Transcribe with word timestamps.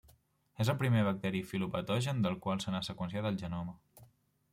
És 0.63 0.69
el 0.71 0.77
primer 0.77 1.03
bacteri 1.07 1.41
fitopatogen 1.49 2.23
del 2.27 2.39
qual 2.47 2.63
se 2.65 2.73
n'ha 2.77 2.81
seqüenciat 2.89 3.29
el 3.33 3.39
genoma. 3.43 3.77